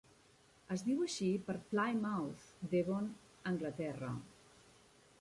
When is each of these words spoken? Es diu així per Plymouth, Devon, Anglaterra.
Es 0.75 0.83
diu 0.87 1.03
així 1.07 1.27
per 1.49 1.55
Plymouth, 1.73 2.49
Devon, 2.75 3.15
Anglaterra. 3.55 4.15